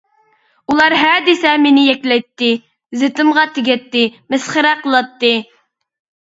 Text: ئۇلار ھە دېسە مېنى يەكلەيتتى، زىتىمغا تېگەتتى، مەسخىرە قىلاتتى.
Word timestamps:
ئۇلار 0.73 0.93
ھە 1.01 1.09
دېسە 1.27 1.51
مېنى 1.65 1.83
يەكلەيتتى، 1.87 2.49
زىتىمغا 3.03 3.45
تېگەتتى، 3.59 4.03
مەسخىرە 4.35 4.73
قىلاتتى. 4.83 5.33